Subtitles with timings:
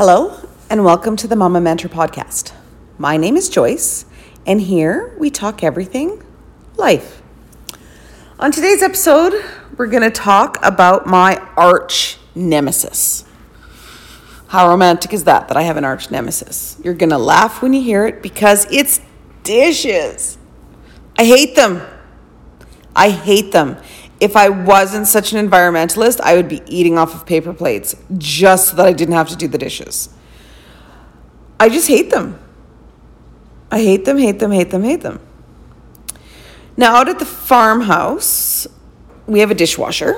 [0.00, 0.38] Hello,
[0.70, 2.52] and welcome to the Mama Mentor Podcast.
[2.98, 4.04] My name is Joyce,
[4.46, 6.22] and here we talk everything
[6.76, 7.20] life.
[8.38, 9.32] On today's episode,
[9.76, 13.24] we're going to talk about my arch nemesis.
[14.46, 16.80] How romantic is that, that I have an arch nemesis?
[16.84, 19.00] You're going to laugh when you hear it because it's
[19.42, 20.38] dishes.
[21.16, 21.82] I hate them.
[22.94, 23.76] I hate them.
[24.20, 28.70] If I wasn't such an environmentalist, I would be eating off of paper plates just
[28.70, 30.08] so that I didn't have to do the dishes.
[31.60, 32.38] I just hate them.
[33.70, 35.20] I hate them, hate them, hate them, hate them.
[36.76, 38.66] Now, out at the farmhouse,
[39.26, 40.14] we have a dishwasher,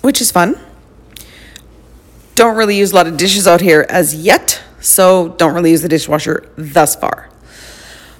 [0.00, 0.58] which is fun.
[2.34, 5.82] Don't really use a lot of dishes out here as yet, so don't really use
[5.82, 7.28] the dishwasher thus far.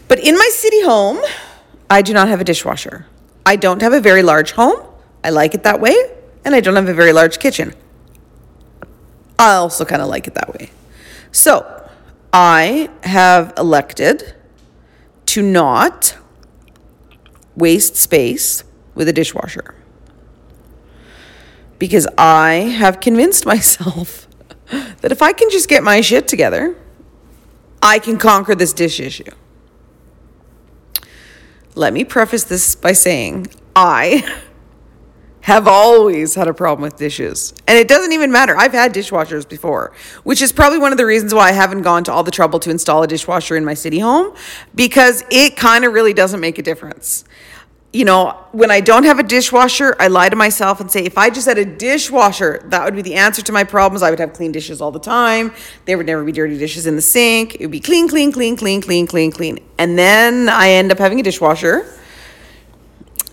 [0.07, 1.19] But in my city home,
[1.89, 3.07] I do not have a dishwasher.
[3.45, 4.87] I don't have a very large home.
[5.25, 5.97] I like it that way.
[6.45, 7.75] And I don't have a very large kitchen.
[9.39, 10.71] I also kind of like it that way.
[11.33, 11.89] So
[12.33, 14.35] I have elected
[15.27, 16.17] to not
[17.57, 19.75] waste space with a dishwasher
[21.79, 24.29] because I have convinced myself
[25.01, 26.77] that if I can just get my shit together,
[27.83, 29.33] I can conquer this dish issue.
[31.75, 34.41] Let me preface this by saying I
[35.43, 37.53] have always had a problem with dishes.
[37.67, 38.57] And it doesn't even matter.
[38.57, 39.93] I've had dishwashers before,
[40.23, 42.61] which is probably one of the reasons why I haven't gone to all the trouble
[42.61, 44.37] to install a dishwasher in my city home
[44.75, 47.25] because it kind of really doesn't make a difference
[47.93, 51.19] you know, when I don't have a dishwasher, I lie to myself and say, if
[51.19, 54.03] I just had a dishwasher, that would be the answer to my problems.
[54.03, 55.53] I would have clean dishes all the time.
[55.85, 57.57] There would never be dirty dishes in the sink.
[57.57, 59.59] It would be clean, clean, clean, clean, clean, clean, clean.
[59.79, 61.85] And then I end up having a dishwasher,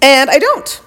[0.02, 0.82] and I don't.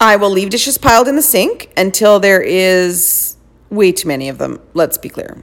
[0.00, 3.36] I will leave dishes piled in the sink until there is
[3.68, 4.58] way too many of them.
[4.72, 5.42] Let's be clear.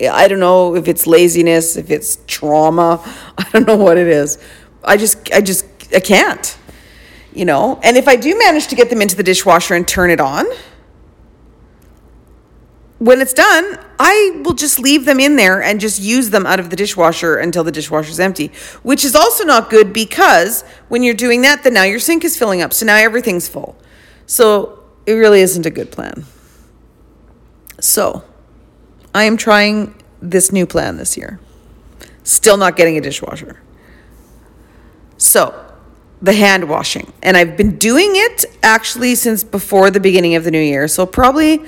[0.00, 3.00] I don't know if it's laziness, if it's trauma.
[3.38, 4.38] I don't know what it is.
[4.82, 6.56] I just, I just I can't,
[7.32, 7.80] you know.
[7.82, 10.46] And if I do manage to get them into the dishwasher and turn it on,
[12.98, 16.60] when it's done, I will just leave them in there and just use them out
[16.60, 18.50] of the dishwasher until the dishwasher's empty,
[18.82, 22.38] which is also not good because when you're doing that, then now your sink is
[22.38, 22.72] filling up.
[22.72, 23.76] So now everything's full.
[24.26, 26.24] So it really isn't a good plan.
[27.80, 28.24] So
[29.14, 31.38] I am trying this new plan this year.
[32.24, 33.60] Still not getting a dishwasher.
[35.18, 35.65] So
[36.22, 37.12] the hand washing.
[37.22, 40.88] And I've been doing it actually since before the beginning of the new year.
[40.88, 41.64] So probably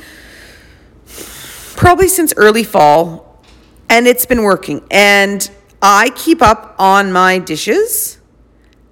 [1.76, 3.42] probably since early fall
[3.88, 4.82] and it's been working.
[4.90, 5.48] And
[5.80, 8.18] I keep up on my dishes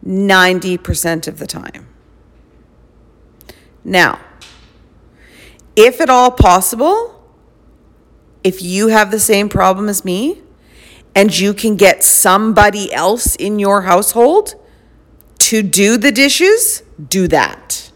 [0.06, 1.88] 90% of the time.
[3.84, 4.20] Now,
[5.74, 7.12] if at all possible,
[8.44, 10.40] if you have the same problem as me
[11.14, 14.54] and you can get somebody else in your household
[15.40, 17.90] to do the dishes, do that.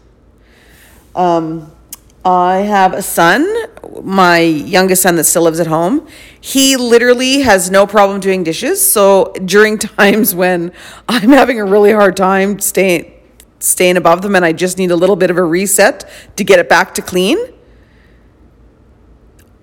[1.15, 1.71] Um,
[2.23, 3.51] I have a son,
[4.03, 6.07] my youngest son that still lives at home.
[6.39, 8.91] He literally has no problem doing dishes.
[8.91, 10.71] So during times when
[11.09, 13.17] I'm having a really hard time staying
[13.59, 16.57] staying above them and I just need a little bit of a reset to get
[16.57, 17.37] it back to clean,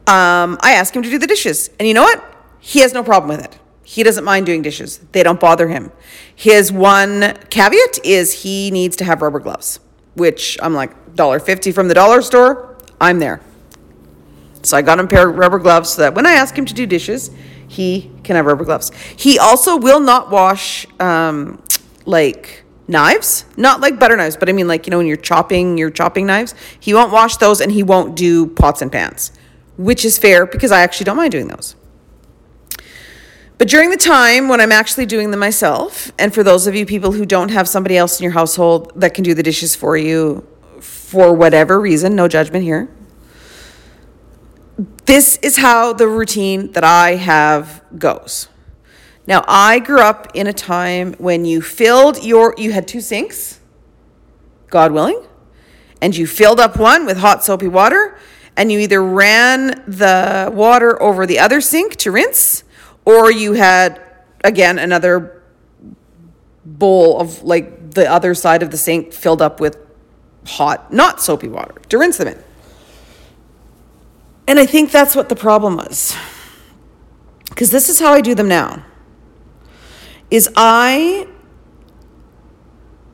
[0.06, 1.68] um, I ask him to do the dishes.
[1.80, 2.24] And you know what?
[2.60, 3.58] He has no problem with it.
[3.88, 4.98] He doesn't mind doing dishes.
[5.12, 5.92] They don't bother him.
[6.36, 9.80] His one caveat is he needs to have rubber gloves,
[10.14, 12.76] which I'm like $1.50 from the dollar store.
[13.00, 13.40] I'm there.
[14.62, 16.66] So I got him a pair of rubber gloves so that when I ask him
[16.66, 17.30] to do dishes,
[17.66, 18.90] he can have rubber gloves.
[19.16, 21.62] He also will not wash um,
[22.04, 25.78] like knives, not like butter knives, but I mean like you know when you're chopping
[25.78, 26.54] your chopping knives.
[26.78, 29.32] He won't wash those, and he won't do pots and pans,
[29.78, 31.74] which is fair because I actually don't mind doing those.
[33.58, 36.86] But during the time when I'm actually doing them myself, and for those of you
[36.86, 39.96] people who don't have somebody else in your household that can do the dishes for
[39.96, 40.46] you
[40.80, 42.88] for whatever reason, no judgment here,
[45.06, 48.48] this is how the routine that I have goes.
[49.26, 53.58] Now, I grew up in a time when you filled your, you had two sinks,
[54.70, 55.20] God willing,
[56.00, 58.16] and you filled up one with hot soapy water,
[58.56, 62.62] and you either ran the water over the other sink to rinse
[63.08, 64.02] or you had,
[64.44, 65.42] again, another
[66.62, 69.78] bowl of like the other side of the sink filled up with
[70.46, 72.44] hot, not soapy water to rinse them in.
[74.46, 76.14] And I think that's what the problem was.
[77.48, 78.84] Because this is how I do them now.
[80.30, 81.28] Is I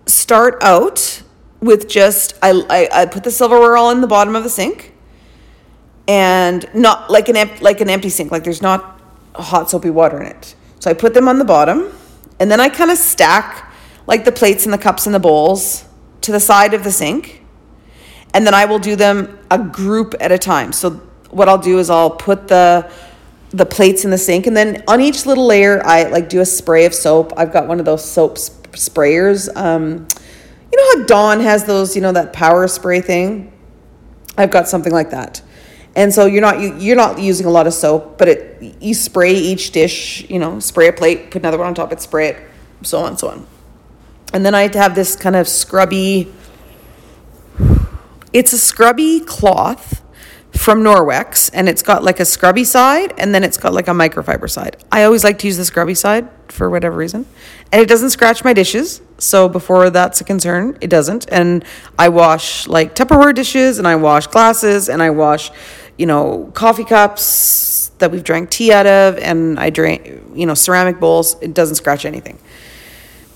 [0.06, 1.23] start out
[1.61, 4.93] with just I, I, I put the silverware all in the bottom of the sink
[6.08, 8.32] and not like an like an empty sink.
[8.32, 8.94] Like there's not
[9.43, 10.55] hot soapy water in it.
[10.81, 11.93] So I put them on the bottom,
[12.39, 13.73] and then I kind of stack
[14.07, 15.85] like the plates and the cups and the bowls
[16.23, 17.43] to the side of the sink,
[18.33, 20.73] and then I will do them a group at a time.
[20.73, 20.91] So
[21.31, 22.91] what I'll do is I'll put the
[23.55, 26.45] the plates in the sink and then on each little layer i like do a
[26.45, 30.09] spray of soap i've got one of those soap sp- sprayers um,
[30.73, 33.53] you know how dawn has those you know that power spray thing
[34.37, 35.41] i've got something like that
[35.96, 38.94] and so you're not you, you're not using a lot of soap but it you
[38.94, 42.29] spray each dish you know spray a plate put another one on top it spray
[42.29, 42.37] it
[42.82, 43.46] so on so on
[44.32, 46.32] and then i have this kind of scrubby
[48.32, 50.02] it's a scrubby cloth
[50.55, 53.93] from Norwex, and it's got like a scrubby side, and then it's got like a
[53.93, 54.76] microfiber side.
[54.91, 57.26] I always like to use the scrubby side for whatever reason,
[57.73, 59.00] and it doesn't scratch my dishes.
[59.19, 61.26] So before that's a concern, it doesn't.
[61.31, 61.64] And
[61.99, 65.50] I wash like Tupperware dishes, and I wash glasses, and I wash,
[65.99, 70.55] you know, coffee cups that we've drank tea out of, and I drink, you know,
[70.55, 71.37] ceramic bowls.
[71.41, 72.38] It doesn't scratch anything,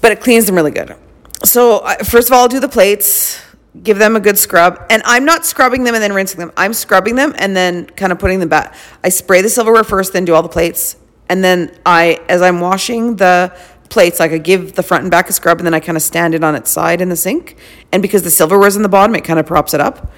[0.00, 0.96] but it cleans them really good.
[1.44, 3.40] So first of all, I'll do the plates
[3.82, 4.84] give them a good scrub.
[4.90, 6.52] And I'm not scrubbing them and then rinsing them.
[6.56, 8.74] I'm scrubbing them and then kind of putting them back.
[9.02, 10.96] I spray the silverware first, then do all the plates.
[11.28, 13.56] And then I, as I'm washing the
[13.90, 16.02] plates, like I give the front and back a scrub and then I kind of
[16.02, 17.56] stand it on its side in the sink.
[17.92, 20.10] And because the silverware's in the bottom, it kind of props it up.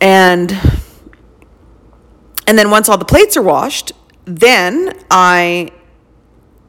[0.00, 0.50] And
[2.46, 3.92] and then once all the plates are washed,
[4.24, 5.72] then I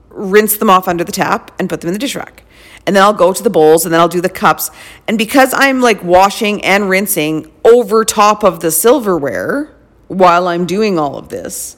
[0.09, 2.43] rinse them off under the tap and put them in the dish rack.
[2.85, 4.69] And then I'll go to the bowls and then I'll do the cups.
[5.07, 9.73] And because I'm like washing and rinsing over top of the silverware
[10.09, 11.77] while I'm doing all of this,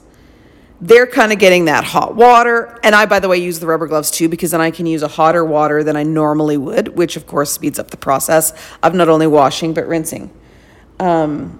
[0.81, 2.77] they're kind of getting that hot water.
[2.83, 5.03] And I, by the way, use the rubber gloves too because then I can use
[5.03, 8.93] a hotter water than I normally would, which of course speeds up the process of
[8.93, 10.31] not only washing but rinsing.
[10.99, 11.59] Um,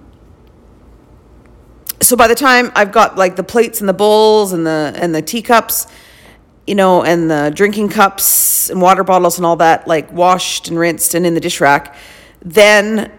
[2.00, 5.14] so by the time I've got like the plates and the bowls and the and
[5.14, 5.86] the teacups,
[6.66, 10.78] you know, and the drinking cups and water bottles and all that like washed and
[10.78, 11.96] rinsed and in the dish rack,
[12.42, 13.12] then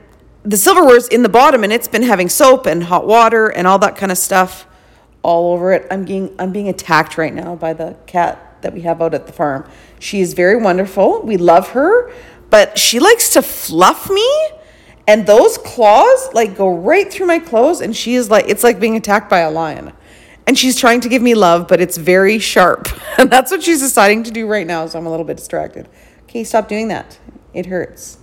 [0.44, 3.80] the silverware's in the bottom and it's been having soap and hot water and all
[3.80, 4.68] that kind of stuff
[5.24, 5.88] all over it.
[5.92, 9.28] I'm being I'm being attacked right now by the cat that we have out at
[9.28, 9.70] the farm.
[10.00, 11.22] She is very wonderful.
[11.24, 12.12] We love her,
[12.50, 14.50] but she likes to fluff me
[15.08, 18.80] and those claws like go right through my clothes and she is like it's like
[18.80, 19.94] being attacked by a lion.
[20.46, 22.90] And she's trying to give me love but it's very sharp.
[23.18, 25.88] And that's what she's deciding to do right now so i'm a little bit distracted.
[26.24, 27.18] Okay stop doing that.
[27.54, 28.18] It hurts.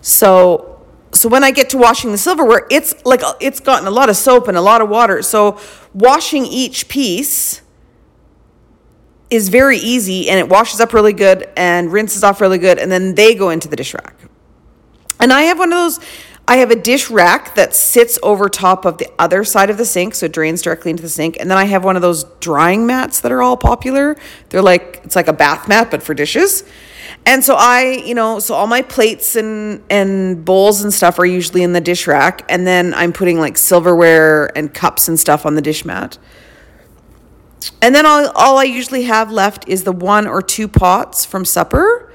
[0.00, 0.74] So
[1.12, 4.10] so when i get to washing the silverware it's like uh, it's gotten a lot
[4.10, 5.22] of soap and a lot of water.
[5.22, 5.60] So
[5.94, 7.62] washing each piece
[9.30, 12.90] is very easy and it washes up really good and rinses off really good and
[12.90, 14.17] then they go into the dish rack
[15.20, 16.00] and I have one of those,
[16.46, 19.84] I have a dish rack that sits over top of the other side of the
[19.84, 21.36] sink, so it drains directly into the sink.
[21.38, 24.16] And then I have one of those drying mats that are all popular.
[24.48, 26.64] They're like, it's like a bath mat, but for dishes.
[27.26, 31.26] And so I, you know, so all my plates and and bowls and stuff are
[31.26, 35.44] usually in the dish rack, and then I'm putting like silverware and cups and stuff
[35.44, 36.16] on the dish mat.
[37.82, 41.44] And then all, all I usually have left is the one or two pots from
[41.44, 42.07] supper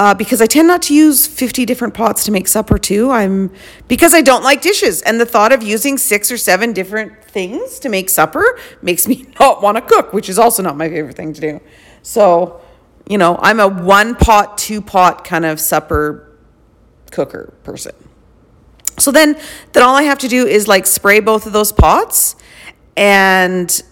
[0.00, 3.10] uh, because I tend not to use 50 different pots to make supper too.
[3.10, 3.52] I'm
[3.86, 7.78] because I don't like dishes, and the thought of using six or seven different things
[7.80, 11.16] to make supper makes me not want to cook, which is also not my favorite
[11.16, 11.60] thing to do.
[12.00, 12.62] So,
[13.10, 16.34] you know, I'm a one pot, two pot kind of supper
[17.10, 17.92] cooker person.
[18.96, 19.38] So then,
[19.74, 22.36] then all I have to do is like spray both of those pots
[22.96, 23.82] and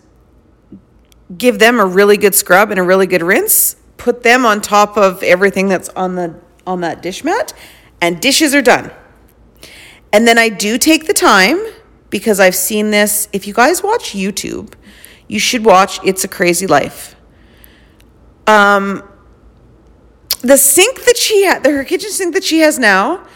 [1.37, 4.97] give them a really good scrub and a really good rinse put them on top
[4.97, 6.35] of everything that's on the
[6.67, 7.53] on that dish mat
[8.01, 8.91] and dishes are done.
[10.13, 11.59] And then I do take the time
[12.09, 13.29] because I've seen this.
[13.33, 14.73] If you guys watch YouTube,
[15.27, 17.17] you should watch It's a Crazy Life.
[18.47, 19.03] Um
[20.41, 23.27] the sink that she had, her kitchen sink that she has now,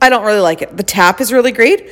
[0.00, 0.74] I don't really like it.
[0.74, 1.90] The tap is really great,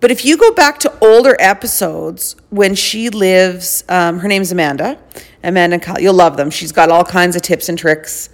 [0.00, 4.98] but if you go back to older episodes when she lives, um, her name's Amanda,
[5.44, 6.50] Amanda, you'll love them.
[6.50, 8.30] She's got all kinds of tips and tricks.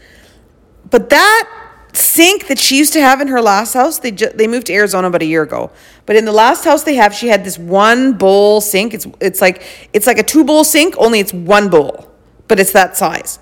[0.91, 1.51] But that
[1.93, 4.75] sink that she used to have in her last house, they ju- they moved to
[4.75, 5.71] Arizona about a year ago.
[6.05, 8.95] But in the last house they have, she had this one bowl sink.
[8.95, 12.11] It's it's like it's like a two bowl sink, only it's one bowl,
[12.49, 13.39] but it's that size.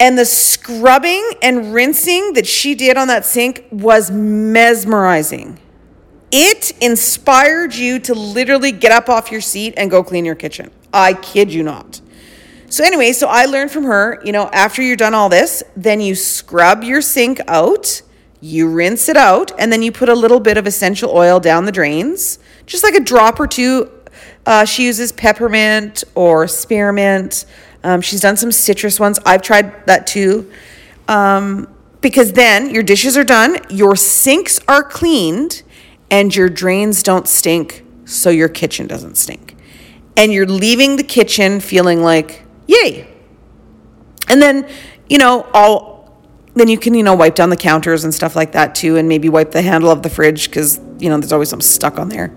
[0.00, 5.58] And the scrubbing and rinsing that she did on that sink was mesmerizing.
[6.30, 10.70] It inspired you to literally get up off your seat and go clean your kitchen.
[10.92, 12.00] I kid you not.
[12.70, 16.02] So, anyway, so I learned from her, you know, after you're done all this, then
[16.02, 18.02] you scrub your sink out,
[18.42, 21.64] you rinse it out, and then you put a little bit of essential oil down
[21.64, 23.90] the drains, just like a drop or two.
[24.44, 27.46] Uh, she uses peppermint or spearmint.
[27.82, 29.18] Um, she's done some citrus ones.
[29.24, 30.50] I've tried that too.
[31.06, 31.68] Um,
[32.00, 35.62] because then your dishes are done, your sinks are cleaned,
[36.10, 39.56] and your drains don't stink, so your kitchen doesn't stink.
[40.16, 43.08] And you're leaving the kitchen feeling like, yay.
[44.28, 44.68] And then,
[45.08, 45.98] you know, all
[46.54, 49.08] then you can, you know, wipe down the counters and stuff like that too, and
[49.08, 52.08] maybe wipe the handle of the fridge because, you know, there's always some stuck on
[52.08, 52.36] there.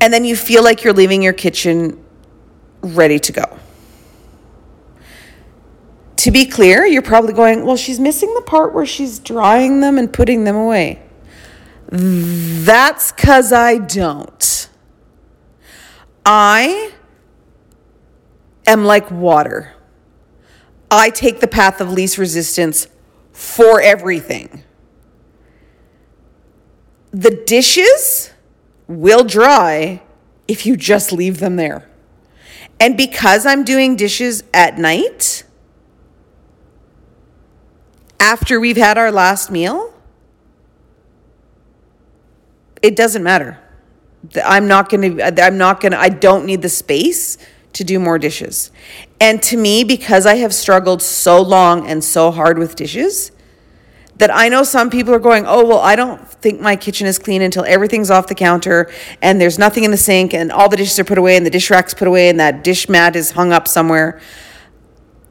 [0.00, 2.02] And then you feel like you're leaving your kitchen
[2.82, 3.58] ready to go.
[6.16, 9.98] To be clear, you're probably going, well, she's missing the part where she's drying them
[9.98, 11.02] and putting them away.
[11.90, 14.68] That's because I don't.
[16.24, 16.92] I
[18.66, 19.74] am like water.
[20.90, 22.86] I take the path of least resistance
[23.32, 24.62] for everything.
[27.10, 28.30] The dishes
[28.86, 30.02] will dry
[30.46, 31.88] if you just leave them there.
[32.78, 35.42] And because I'm doing dishes at night,
[38.20, 39.89] after we've had our last meal,
[42.82, 43.58] it doesn't matter.
[44.44, 47.38] I'm not going to, I'm not going to, I don't need the space
[47.72, 48.70] to do more dishes.
[49.20, 53.32] And to me, because I have struggled so long and so hard with dishes,
[54.16, 57.18] that I know some people are going, oh, well, I don't think my kitchen is
[57.18, 58.90] clean until everything's off the counter
[59.22, 61.50] and there's nothing in the sink and all the dishes are put away and the
[61.50, 64.20] dish rack's put away and that dish mat is hung up somewhere.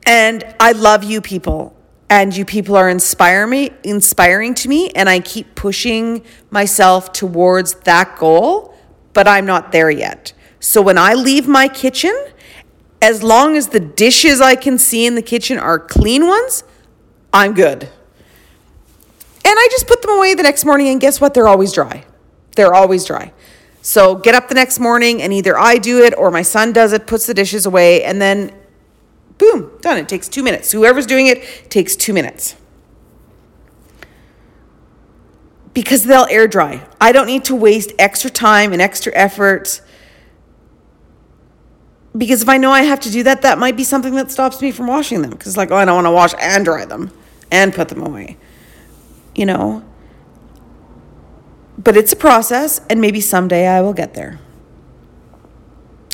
[0.08, 1.76] And I love you people
[2.10, 7.76] and you people are inspire me inspiring to me and I keep pushing myself towards
[7.82, 8.76] that goal,
[9.14, 10.34] but I'm not there yet.
[10.60, 12.16] So when I leave my kitchen,
[13.02, 16.64] as long as the dishes I can see in the kitchen are clean ones,
[17.32, 17.84] I'm good.
[17.84, 21.34] And I just put them away the next morning and guess what?
[21.34, 22.06] They're always dry.
[22.56, 23.32] They're always dry.
[23.82, 26.92] So get up the next morning and either I do it or my son does
[26.92, 28.52] it, puts the dishes away, and then
[29.40, 29.98] Boom, done.
[29.98, 30.72] It takes two minutes.
[30.72, 32.56] Whoever's doing it takes two minutes.
[35.74, 36.86] Because they'll air dry.
[37.00, 39.82] I don't need to waste extra time and extra effort.
[42.16, 44.62] Because if I know I have to do that, that might be something that stops
[44.62, 45.32] me from washing them.
[45.32, 47.12] Because, like, oh, I don't want to wash and dry them
[47.50, 48.36] and put them away.
[49.36, 49.86] You know?
[51.78, 54.40] But it's a process, and maybe someday I will get there.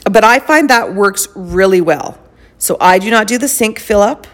[0.03, 2.19] But I find that works really well.
[2.57, 4.27] So I do not do the sink fill up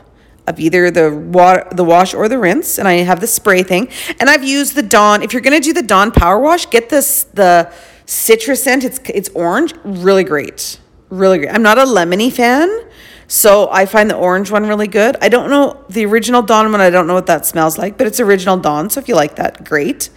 [0.47, 3.89] of either the water, the wash or the rinse, and I have the spray thing.
[4.19, 5.21] And I've used the Dawn.
[5.21, 7.71] If you're gonna do the Dawn Power Wash, get this the
[8.05, 8.83] citrus scent.
[8.83, 11.51] It's it's orange, really great, really great.
[11.51, 12.69] I'm not a lemony fan,
[13.27, 15.15] so I find the orange one really good.
[15.21, 16.81] I don't know the original Dawn one.
[16.81, 18.89] I don't know what that smells like, but it's original Dawn.
[18.89, 20.09] So if you like that, great.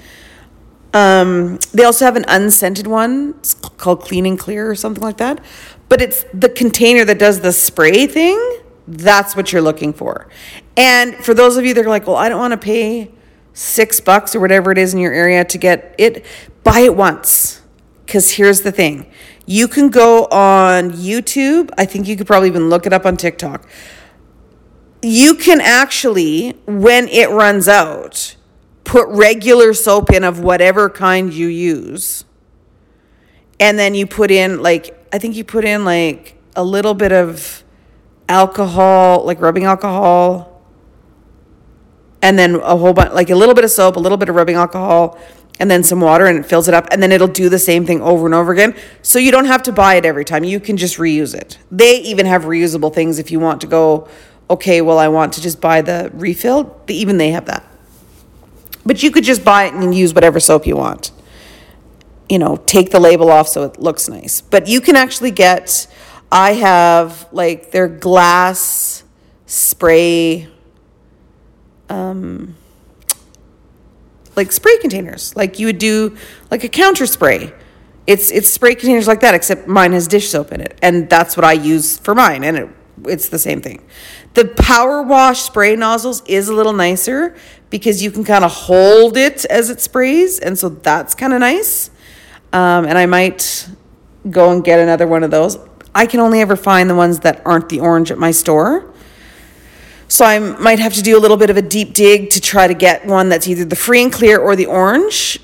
[0.94, 5.16] Um, they also have an unscented one it's called Clean and Clear or something like
[5.16, 5.44] that
[5.88, 8.38] but it's the container that does the spray thing.
[8.86, 10.28] That's what you're looking for.
[10.76, 13.10] And for those of you that are like, well, I don't want to pay
[13.52, 16.26] six bucks or whatever it is in your area to get it,
[16.64, 17.62] buy it once.
[18.04, 19.06] Because here's the thing
[19.46, 21.70] you can go on YouTube.
[21.78, 23.66] I think you could probably even look it up on TikTok.
[25.02, 28.36] You can actually, when it runs out,
[28.84, 32.24] put regular soap in of whatever kind you use.
[33.58, 37.12] And then you put in like I think you put in like a little bit
[37.12, 37.64] of
[38.28, 40.60] alcohol, like rubbing alcohol,
[42.22, 44.34] and then a whole bunch, like a little bit of soap, a little bit of
[44.34, 45.18] rubbing alcohol,
[45.60, 47.86] and then some water, and it fills it up, and then it'll do the same
[47.86, 48.74] thing over and over again.
[49.02, 50.42] So you don't have to buy it every time.
[50.42, 51.58] You can just reuse it.
[51.70, 54.08] They even have reusable things if you want to go,
[54.50, 56.80] okay, well, I want to just buy the refill.
[56.88, 57.64] Even they have that.
[58.86, 61.10] But you could just buy it and use whatever soap you want
[62.28, 64.40] you know, take the label off so it looks nice.
[64.40, 65.86] But you can actually get,
[66.32, 69.04] I have like their glass
[69.46, 70.48] spray,
[71.88, 72.56] um,
[74.36, 76.16] like spray containers, like you would do
[76.50, 77.52] like a counter spray.
[78.06, 81.36] It's it's spray containers like that, except mine has dish soap in it, and that's
[81.36, 82.68] what I use for mine, and it,
[83.06, 83.84] it's the same thing.
[84.34, 87.36] The power wash spray nozzles is a little nicer
[87.70, 91.40] because you can kind of hold it as it sprays, and so that's kind of
[91.40, 91.90] nice
[92.54, 93.68] um, and I might
[94.30, 95.58] go and get another one of those.
[95.92, 98.92] I can only ever find the ones that aren't the orange at my store.
[100.06, 102.68] So I might have to do a little bit of a deep dig to try
[102.68, 105.40] to get one that's either the free and clear or the orange.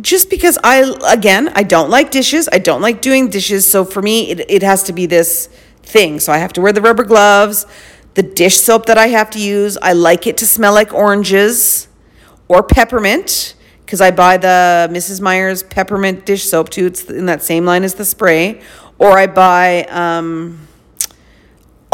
[0.00, 2.48] Just because I, again, I don't like dishes.
[2.52, 3.68] I don't like doing dishes.
[3.68, 5.48] So for me, it, it has to be this
[5.82, 6.20] thing.
[6.20, 7.66] So I have to wear the rubber gloves,
[8.14, 9.76] the dish soap that I have to use.
[9.80, 11.88] I like it to smell like oranges
[12.48, 15.20] or peppermint because I buy the Mrs.
[15.20, 16.86] Meyer's peppermint dish soap too.
[16.86, 18.60] It's in that same line as the spray.
[18.98, 20.68] Or I buy um,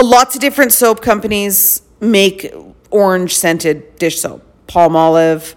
[0.03, 2.53] lots of different soap companies make
[2.91, 4.43] orange scented dish soap.
[4.67, 5.55] Palmolive,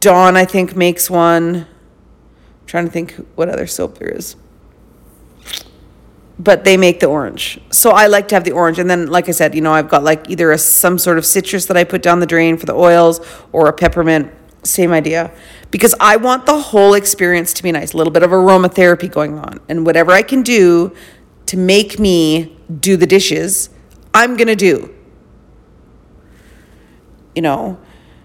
[0.00, 1.56] Dawn, I think, makes one.
[1.56, 4.36] I'm trying to think what other soap there is.
[6.38, 7.60] But they make the orange.
[7.70, 8.78] So I like to have the orange.
[8.78, 11.26] And then, like I said, you know, I've got like either a, some sort of
[11.26, 14.32] citrus that I put down the drain for the oils or a peppermint.
[14.62, 15.32] Same idea.
[15.70, 17.92] Because I want the whole experience to be nice.
[17.92, 19.60] A little bit of aromatherapy going on.
[19.68, 20.94] And whatever I can do
[21.46, 23.70] to make me do the dishes,
[24.14, 24.94] I'm going to do.
[27.34, 27.78] You know,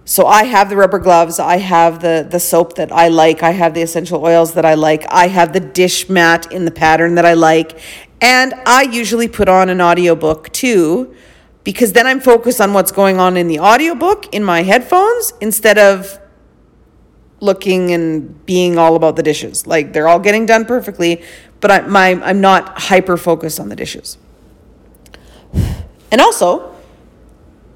[0.05, 3.51] so I have the rubber gloves, I have the the soap that I like, I
[3.51, 7.15] have the essential oils that I like, I have the dish mat in the pattern
[7.15, 7.79] that I like,
[8.21, 11.15] and I usually put on an audiobook too
[11.63, 15.77] because then I'm focused on what's going on in the audiobook in my headphones instead
[15.77, 16.19] of
[17.39, 19.67] looking and being all about the dishes.
[19.67, 21.23] Like they're all getting done perfectly,
[21.61, 24.17] but I, my, I'm not hyper focused on the dishes.
[26.11, 26.72] And also,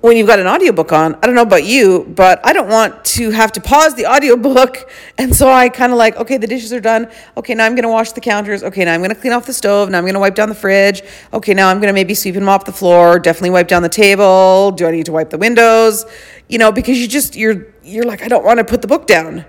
[0.01, 3.03] when you've got an audiobook on, I don't know about you, but I don't want
[3.05, 4.89] to have to pause the audiobook.
[5.17, 7.09] And so I kind of like, okay, the dishes are done.
[7.35, 8.63] Okay, now I'm going to wash the counters.
[8.63, 9.89] Okay, now I'm going to clean off the stove.
[9.89, 11.01] Now I'm going to wipe down the fridge.
[11.33, 13.89] Okay, now I'm going to maybe sweep and mop the floor, definitely wipe down the
[13.89, 14.71] table.
[14.71, 16.05] Do I need to wipe the windows?
[16.47, 19.07] You know, because you just you're you're like I don't want to put the book
[19.07, 19.45] down.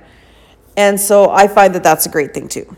[0.76, 2.76] And so I find that that's a great thing too.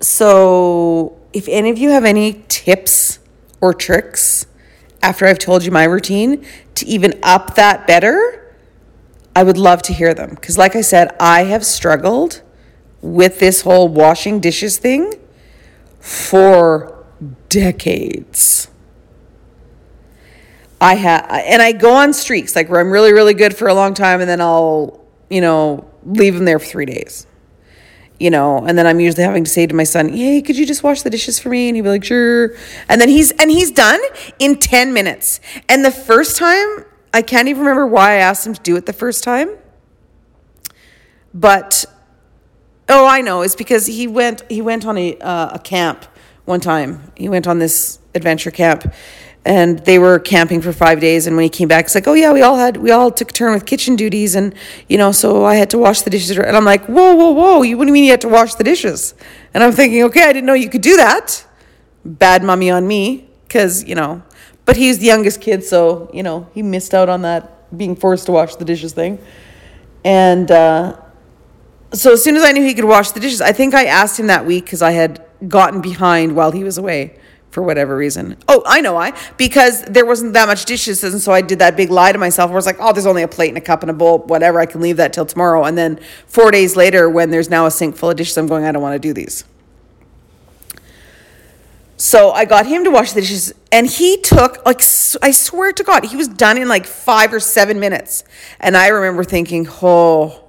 [0.00, 3.18] So, if any of you have any tips
[3.60, 4.46] or tricks
[5.04, 6.46] after I've told you my routine
[6.76, 8.56] to even up that better,
[9.36, 10.30] I would love to hear them.
[10.30, 12.40] Because, like I said, I have struggled
[13.02, 15.12] with this whole washing dishes thing
[16.00, 17.04] for
[17.50, 18.68] decades.
[20.80, 23.74] I have, and I go on streaks, like where I'm really, really good for a
[23.74, 27.26] long time, and then I'll, you know, leave them there for three days
[28.24, 30.64] you know, and then I'm usually having to say to my son, "Hey, could you
[30.64, 32.54] just wash the dishes for me?" And he'd be like, "Sure."
[32.88, 34.00] And then he's and he's done
[34.38, 35.40] in 10 minutes.
[35.68, 38.86] And the first time, I can't even remember why I asked him to do it
[38.86, 39.50] the first time.
[41.34, 41.84] But
[42.88, 46.06] oh, I know, it's because he went he went on a uh, a camp
[46.46, 47.12] one time.
[47.16, 48.90] He went on this adventure camp
[49.44, 52.14] and they were camping for five days and when he came back it's like oh
[52.14, 54.54] yeah we all had we all took turn with kitchen duties and
[54.88, 56.36] you know so i had to wash the dishes.
[56.36, 58.54] And i'm like whoa whoa whoa you what do you mean you had to wash
[58.54, 59.14] the dishes?
[59.52, 61.46] And i'm thinking okay i didn't know you could do that.
[62.04, 64.22] Bad mummy on me because you know.
[64.66, 68.26] But he's the youngest kid so you know he missed out on that being forced
[68.26, 69.18] to wash the dishes thing.
[70.04, 71.00] And uh,
[71.94, 74.18] so as soon as i knew he could wash the dishes i think i asked
[74.18, 77.16] him that week because i had gotten behind while he was away
[77.54, 78.36] for whatever reason.
[78.48, 79.16] Oh, I know why.
[79.36, 82.50] Because there wasn't that much dishes, and so I did that big lie to myself
[82.50, 84.18] where I was like, oh, there's only a plate and a cup and a bowl,
[84.18, 84.58] whatever.
[84.58, 85.64] I can leave that till tomorrow.
[85.64, 88.64] And then four days later, when there's now a sink full of dishes, I'm going,
[88.64, 89.44] I don't want to do these.
[91.96, 94.80] So I got him to wash the dishes, and he took like
[95.22, 98.24] I swear to God, he was done in like five or seven minutes.
[98.58, 100.44] And I remember thinking, oh,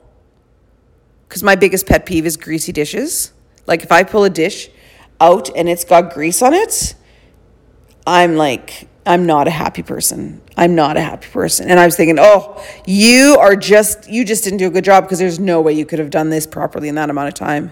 [1.29, 3.31] because my biggest pet peeve is greasy dishes.
[3.67, 4.69] Like if I pull a dish
[5.19, 6.95] out and it's got grease on it,
[8.07, 10.41] I'm like, I'm not a happy person.
[10.57, 11.69] I'm not a happy person.
[11.69, 15.03] And I was thinking, oh, you are just, you just didn't do a good job
[15.03, 17.71] because there's no way you could have done this properly in that amount of time.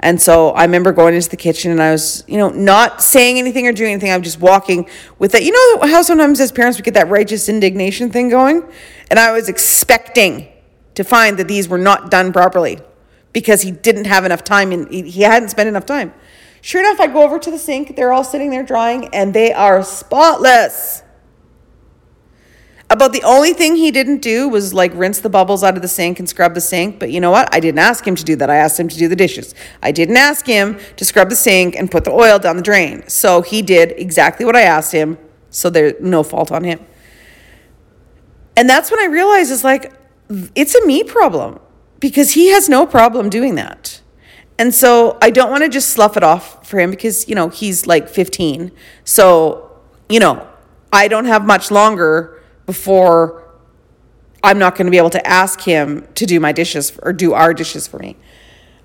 [0.00, 3.38] And so I remember going into the kitchen and I was, you know, not saying
[3.38, 4.12] anything or doing anything.
[4.12, 5.42] I'm just walking with that.
[5.42, 8.62] You know how sometimes as parents we get that righteous indignation thing going?
[9.10, 10.48] And I was expecting
[10.94, 12.78] to find that these were not done properly
[13.32, 16.12] because he didn't have enough time and he hadn't spent enough time.
[16.60, 17.96] Sure enough, I go over to the sink.
[17.96, 21.02] They're all sitting there drying and they are spotless.
[22.90, 25.88] About the only thing he didn't do was like rinse the bubbles out of the
[25.88, 26.98] sink and scrub the sink.
[26.98, 27.52] But you know what?
[27.54, 28.48] I didn't ask him to do that.
[28.48, 29.54] I asked him to do the dishes.
[29.82, 33.06] I didn't ask him to scrub the sink and put the oil down the drain.
[33.06, 35.18] So he did exactly what I asked him.
[35.50, 36.80] So there's no fault on him.
[38.56, 39.92] And that's when I realized it's like,
[40.54, 41.60] it's a me problem
[42.00, 44.00] because he has no problem doing that.
[44.58, 47.48] And so I don't want to just slough it off for him because, you know,
[47.48, 48.72] he's like 15.
[49.04, 49.70] So,
[50.08, 50.46] you know,
[50.92, 53.44] I don't have much longer before
[54.42, 57.34] I'm not going to be able to ask him to do my dishes or do
[57.34, 58.16] our dishes for me.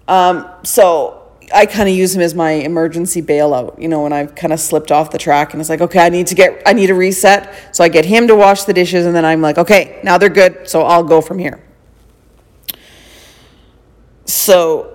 [0.08, 4.36] Um, so I kind of use him as my emergency bailout, you know, when I've
[4.36, 6.74] kind of slipped off the track and it's like, okay, I need to get, I
[6.74, 7.76] need a reset.
[7.76, 10.30] So I get him to wash the dishes and then I'm like, okay, now they're
[10.30, 10.70] good.
[10.70, 11.64] So I'll go from here.
[14.26, 14.93] So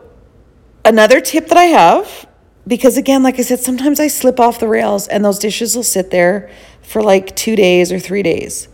[0.85, 2.27] another tip that I have,
[2.67, 5.83] because again, like I said, sometimes I slip off the rails and those dishes will
[5.83, 6.51] sit there
[6.83, 8.69] for like two days or three days.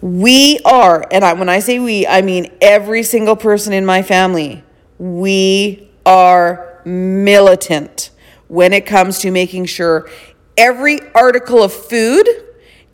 [0.00, 4.02] We are, and I, when I say we, I mean every single person in my
[4.02, 4.64] family,
[4.98, 8.10] we are militant
[8.48, 10.08] when it comes to making sure
[10.56, 12.28] every article of food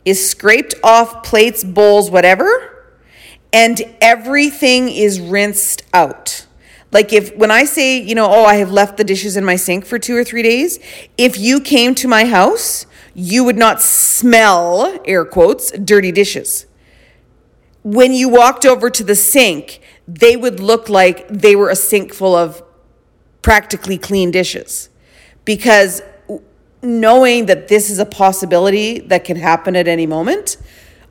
[0.05, 2.95] is scraped off plates, bowls, whatever,
[3.51, 6.45] and everything is rinsed out.
[6.91, 9.55] Like if when I say, you know, oh, I have left the dishes in my
[9.55, 10.79] sink for 2 or 3 days,
[11.17, 16.65] if you came to my house, you would not smell air quotes dirty dishes.
[17.83, 22.13] When you walked over to the sink, they would look like they were a sink
[22.13, 22.63] full of
[23.41, 24.89] practically clean dishes.
[25.45, 26.01] Because
[26.81, 30.57] knowing that this is a possibility that can happen at any moment,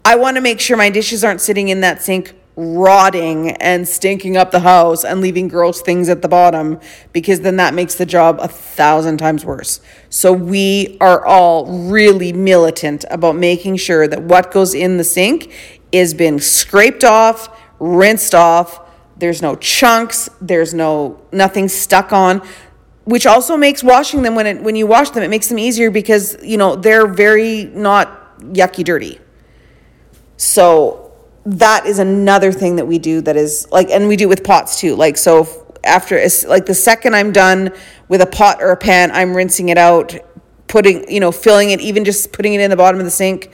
[0.05, 4.37] I want to make sure my dishes aren't sitting in that sink rotting and stinking
[4.37, 6.81] up the house and leaving gross things at the bottom
[7.13, 9.81] because then that makes the job a thousand times worse.
[10.09, 15.53] So we are all really militant about making sure that what goes in the sink
[15.93, 18.81] is been scraped off, rinsed off,
[19.19, 22.43] there's no chunks, there's no nothing stuck on
[23.05, 25.91] which also makes washing them when it when you wash them it makes them easier
[25.91, 29.19] because you know they're very not yucky dirty
[30.37, 31.06] so
[31.47, 34.79] that is another thing that we do that is like and we do with pots
[34.79, 37.73] too like so after like the second i'm done
[38.09, 40.15] with a pot or a pan i'm rinsing it out
[40.67, 43.51] putting you know filling it even just putting it in the bottom of the sink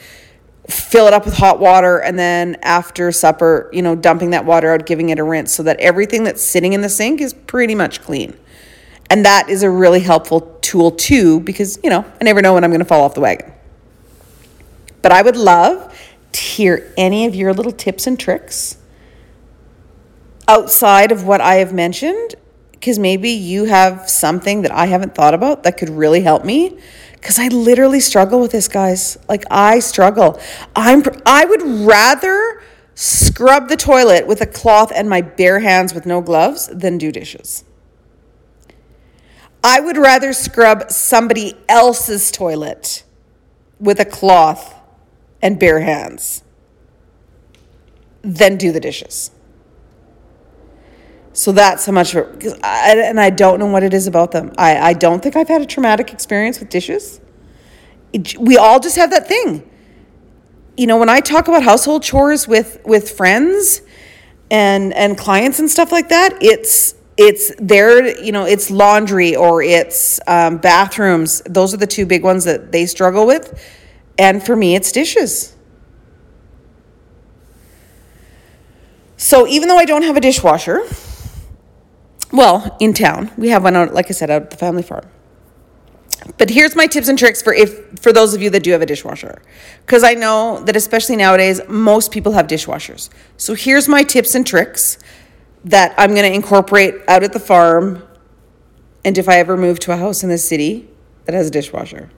[0.68, 4.72] fill it up with hot water and then after supper you know dumping that water
[4.72, 7.74] out giving it a rinse so that everything that's sitting in the sink is pretty
[7.74, 8.34] much clean
[9.12, 12.64] and that is a really helpful tool too, because, you know, I never know when
[12.64, 13.52] I'm going to fall off the wagon.
[15.02, 15.91] But I would love
[16.40, 18.78] hear any of your little tips and tricks
[20.48, 22.34] outside of what I have mentioned,
[22.72, 26.78] because maybe you have something that I haven't thought about that could really help me.
[27.14, 29.16] Because I literally struggle with this, guys.
[29.28, 30.40] Like I struggle.
[30.74, 31.04] I'm.
[31.24, 32.60] I would rather
[32.94, 37.12] scrub the toilet with a cloth and my bare hands with no gloves than do
[37.12, 37.62] dishes.
[39.62, 43.04] I would rather scrub somebody else's toilet
[43.78, 44.74] with a cloth
[45.42, 46.42] and bare hands
[48.22, 49.30] then do the dishes.
[51.32, 54.52] So that's how much, I, and I don't know what it is about them.
[54.58, 57.20] I, I don't think I've had a traumatic experience with dishes.
[58.12, 59.68] It, we all just have that thing.
[60.76, 63.82] You know, when I talk about household chores with with friends
[64.50, 69.62] and and clients and stuff like that, it's it's their you know it's laundry or
[69.62, 73.60] it's um, bathrooms those are the two big ones that they struggle with
[74.18, 75.56] and for me it's dishes.
[79.16, 80.80] So even though i don't have a dishwasher
[82.32, 85.06] well in town we have one out like i said out at the family farm.
[86.38, 88.82] But here's my tips and tricks for if for those of you that do have
[88.82, 89.42] a dishwasher.
[89.84, 93.08] Because i know that especially nowadays most people have dishwashers.
[93.36, 94.98] So here's my tips and tricks
[95.64, 98.02] that I'm going to incorporate out at the farm
[99.04, 100.88] and if I ever move to a house in the city
[101.24, 102.10] that has a dishwasher.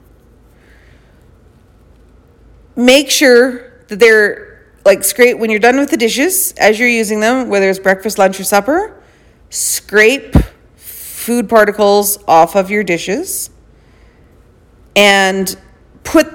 [2.75, 7.19] Make sure that they're like scrape when you're done with the dishes as you're using
[7.19, 9.01] them, whether it's breakfast, lunch, or supper,
[9.49, 10.35] scrape
[10.75, 13.49] food particles off of your dishes
[14.95, 15.57] and
[16.03, 16.27] put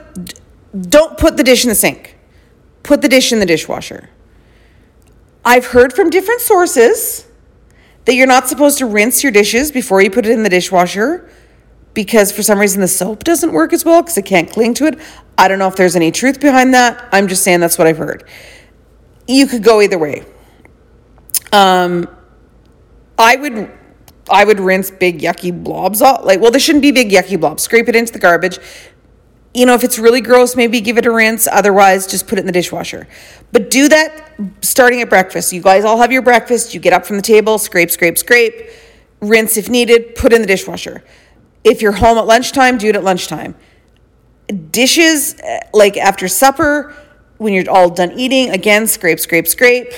[0.88, 2.16] don't put the dish in the sink.
[2.83, 4.11] Put the dish in the dishwasher.
[5.44, 7.26] I've heard from different sources
[8.05, 11.29] that you're not supposed to rinse your dishes before you put it in the dishwasher
[12.02, 14.86] because for some reason the soap doesn't work as well because it can't cling to
[14.86, 14.98] it.
[15.38, 17.08] I don't know if there's any truth behind that.
[17.12, 18.24] I'm just saying that's what I've heard.
[19.26, 20.24] You could go either way.
[21.52, 22.08] Um,
[23.18, 23.70] I would
[24.30, 26.24] I would rinse big yucky blobs off.
[26.24, 27.62] Like, well, there shouldn't be big yucky blobs.
[27.62, 28.58] Scrape it into the garbage
[29.52, 31.48] you know, if it's really gross, maybe give it a rinse.
[31.48, 33.08] Otherwise, just put it in the dishwasher.
[33.52, 35.52] But do that starting at breakfast.
[35.52, 36.72] You guys all have your breakfast.
[36.72, 38.70] You get up from the table, scrape, scrape, scrape,
[39.20, 41.02] rinse if needed, put in the dishwasher.
[41.64, 43.54] If you're home at lunchtime, do it at lunchtime.
[44.70, 46.94] Dishes, eh, like after supper,
[47.38, 49.92] when you're all done eating, again, scrape, scrape, scrape,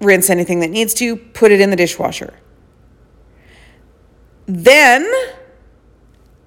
[0.00, 2.34] rinse anything that needs to, put it in the dishwasher.
[4.46, 5.10] Then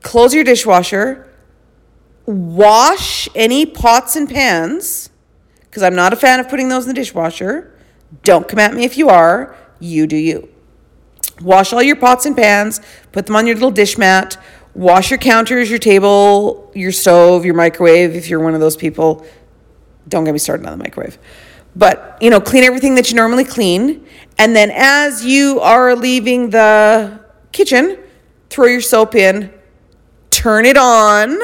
[0.01, 1.25] close your dishwasher
[2.25, 5.09] wash any pots and pans
[5.61, 7.77] because I'm not a fan of putting those in the dishwasher.
[8.23, 9.55] Don't come at me if you are.
[9.79, 10.49] You do you.
[11.41, 12.79] Wash all your pots and pans,
[13.11, 14.37] put them on your little dish mat.
[14.75, 19.25] Wash your counters, your table, your stove, your microwave if you're one of those people.
[20.09, 21.17] Don't get me started on the microwave.
[21.77, 24.05] But, you know, clean everything that you normally clean.
[24.37, 27.21] And then as you are leaving the
[27.53, 27.97] kitchen,
[28.49, 29.53] throw your soap in,
[30.29, 31.39] turn it on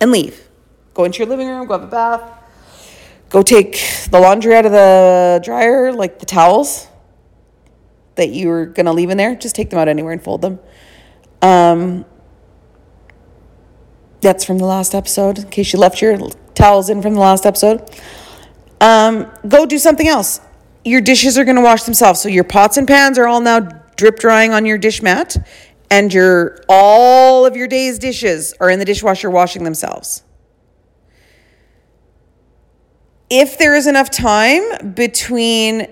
[0.00, 0.48] and leave.
[0.94, 2.22] Go into your living room, go have a bath,
[3.28, 6.88] go take the laundry out of the dryer, like the towels
[8.14, 9.34] that you were going to leave in there.
[9.34, 10.58] Just take them out anywhere and fold them.
[11.46, 12.04] Um,
[14.20, 16.18] that's from the last episode, in case you left your
[16.54, 17.88] towels in from the last episode.
[18.80, 20.40] Um, go do something else.
[20.84, 22.20] Your dishes are going to wash themselves.
[22.20, 23.60] So your pots and pans are all now
[23.96, 25.36] drip drying on your dish mat,
[25.88, 30.24] and your all of your day's dishes are in the dishwasher washing themselves.
[33.30, 35.86] If there is enough time between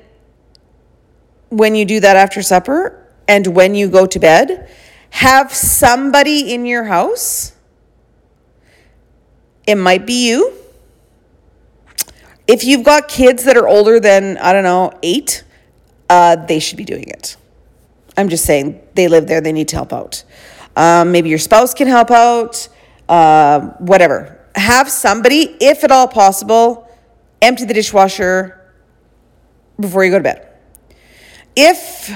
[1.51, 4.69] when you do that after supper and when you go to bed,
[5.14, 7.53] have somebody in your house.
[9.64, 10.53] It might be you.
[12.48, 15.44] If you've got kids that are older than, I don't know, eight,
[16.11, 17.37] uh, they should be doing it.
[18.16, 20.24] I'm just saying they live there, they need to help out.
[20.74, 22.68] Um, maybe your spouse can help out,
[23.09, 24.40] uh, whatever.
[24.57, 26.90] Have somebody, if at all possible,
[27.40, 28.61] empty the dishwasher
[29.79, 30.48] before you go to bed.
[31.55, 32.11] If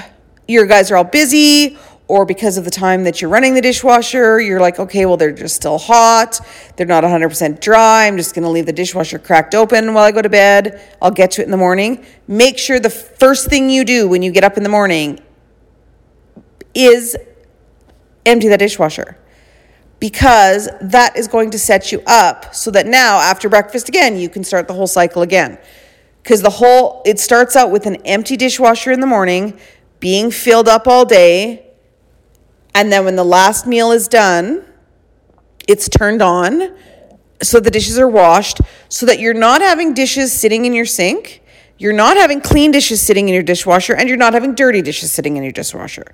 [0.49, 1.77] your guys are all busy
[2.09, 5.31] or because of the time that you're running the dishwasher, you're like, okay, well, they're
[5.31, 6.39] just still hot.
[6.75, 8.07] They're not 100% dry.
[8.07, 10.81] I'm just going to leave the dishwasher cracked open while I go to bed.
[11.03, 12.03] I'll get to it in the morning.
[12.27, 15.19] Make sure the first thing you do when you get up in the morning
[16.73, 17.15] is
[18.25, 19.15] empty the dishwasher
[19.99, 24.29] because that is going to set you up so that now after breakfast again, you
[24.29, 25.59] can start the whole cycle again.
[26.23, 29.59] Because the whole, it starts out with an empty dishwasher in the morning,
[29.99, 31.67] being filled up all day
[32.73, 34.63] and then when the last meal is done,
[35.67, 36.75] it's turned on
[37.41, 41.41] so the dishes are washed so that you're not having dishes sitting in your sink,
[41.77, 45.11] you're not having clean dishes sitting in your dishwasher, and you're not having dirty dishes
[45.11, 46.13] sitting in your dishwasher.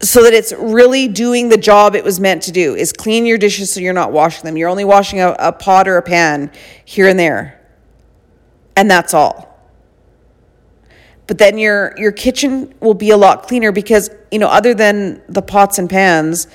[0.00, 3.38] So that it's really doing the job it was meant to do is clean your
[3.38, 4.56] dishes so you're not washing them.
[4.56, 6.50] You're only washing a, a pot or a pan
[6.84, 7.60] here and there.
[8.74, 9.51] And that's all
[11.26, 15.22] but then your your kitchen will be a lot cleaner because you know other than
[15.28, 16.46] the pots and pans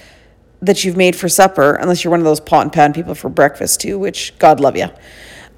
[0.61, 3.29] that you've made for supper unless you're one of those pot and pan people for
[3.29, 4.87] breakfast too which god love you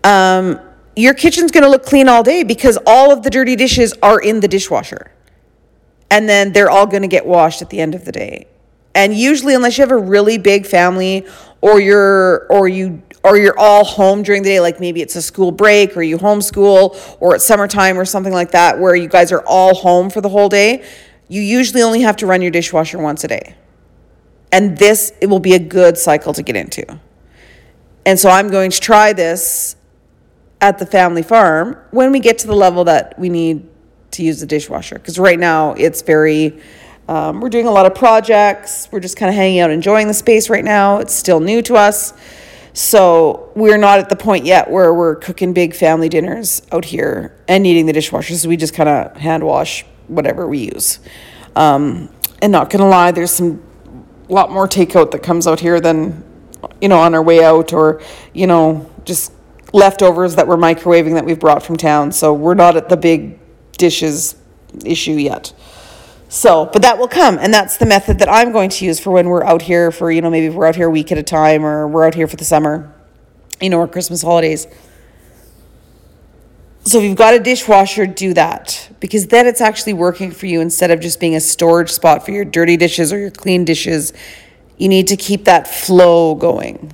[0.03, 0.59] um,
[0.99, 4.19] your kitchen's going to look clean all day because all of the dirty dishes are
[4.19, 5.11] in the dishwasher.
[6.11, 8.47] And then they're all going to get washed at the end of the day.
[8.95, 11.25] And usually unless you have a really big family
[11.61, 15.21] or you're or you or you're all home during the day, like maybe it's a
[15.21, 19.31] school break or you homeschool or it's summertime or something like that, where you guys
[19.31, 20.83] are all home for the whole day,
[21.27, 23.55] you usually only have to run your dishwasher once a day.
[24.51, 26.99] And this, it will be a good cycle to get into.
[28.05, 29.75] And so I'm going to try this
[30.61, 33.67] at the family farm when we get to the level that we need
[34.11, 34.95] to use the dishwasher.
[34.95, 36.59] Because right now it's very,
[37.09, 38.87] um, we're doing a lot of projects.
[38.91, 40.99] We're just kind of hanging out, enjoying the space right now.
[40.99, 42.13] It's still new to us.
[42.73, 47.35] So we're not at the point yet where we're cooking big family dinners out here
[47.47, 48.35] and needing the dishwasher.
[48.35, 50.99] So we just kind of hand wash whatever we use.
[51.55, 53.63] Um, and not gonna lie, there's some
[54.27, 56.23] lot more takeout that comes out here than
[56.79, 59.33] you know on our way out, or you know just
[59.73, 62.11] leftovers that we're microwaving that we've brought from town.
[62.11, 63.39] So we're not at the big
[63.79, 64.35] dishes
[64.85, 65.53] issue yet.
[66.31, 69.09] So, but that will come, and that's the method that I'm going to use for
[69.09, 71.23] when we're out here for, you know, maybe we're out here a week at a
[71.23, 72.93] time or we're out here for the summer,
[73.59, 74.67] you know, or Christmas holidays.
[76.85, 80.61] So if you've got a dishwasher, do that because then it's actually working for you
[80.61, 84.13] instead of just being a storage spot for your dirty dishes or your clean dishes.
[84.77, 86.93] You need to keep that flow going.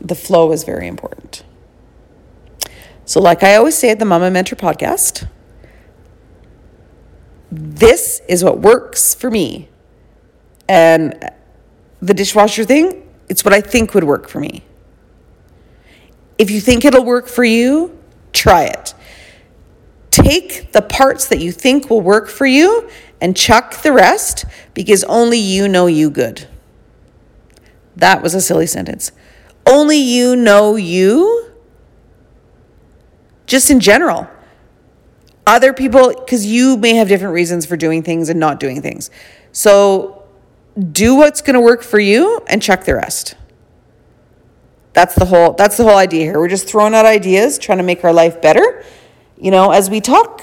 [0.00, 1.44] The flow is very important.
[3.04, 5.28] So, like I always say at the Mama Mentor podcast,
[7.50, 9.68] this is what works for me.
[10.68, 11.30] And
[12.00, 14.64] the dishwasher thing, it's what I think would work for me.
[16.38, 17.98] If you think it'll work for you,
[18.32, 18.94] try it.
[20.10, 22.88] Take the parts that you think will work for you
[23.20, 26.46] and chuck the rest because only you know you good.
[27.96, 29.12] That was a silly sentence.
[29.64, 31.50] Only you know you,
[33.46, 34.28] just in general
[35.46, 39.10] other people because you may have different reasons for doing things and not doing things.
[39.52, 40.24] So
[40.92, 43.34] do what's going to work for you and check the rest.
[44.92, 46.38] That's the whole that's the whole idea here.
[46.38, 48.84] We're just throwing out ideas trying to make our life better
[49.38, 50.42] you know as we talk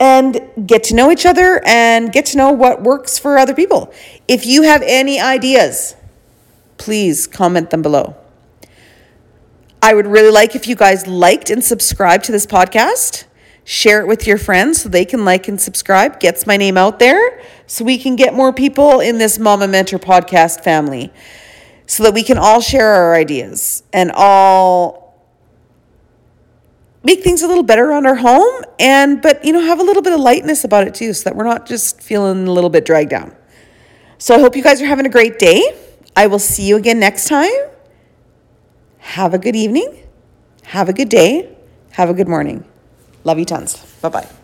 [0.00, 3.92] and get to know each other and get to know what works for other people.
[4.26, 5.94] If you have any ideas
[6.76, 8.16] please comment them below.
[9.80, 13.24] I would really like if you guys liked and subscribed to this podcast
[13.64, 16.98] share it with your friends so they can like and subscribe, gets my name out
[16.98, 21.12] there so we can get more people in this Mama Mentor podcast family
[21.86, 25.14] so that we can all share our ideas and all
[27.02, 30.02] make things a little better around our home and but you know have a little
[30.02, 32.84] bit of lightness about it too so that we're not just feeling a little bit
[32.84, 33.34] dragged down.
[34.18, 35.62] So i hope you guys are having a great day.
[36.16, 37.50] I will see you again next time.
[38.98, 40.02] Have a good evening.
[40.64, 41.56] Have a good day.
[41.92, 42.64] Have a good morning
[43.24, 43.76] love you tons.
[44.00, 44.43] Bye bye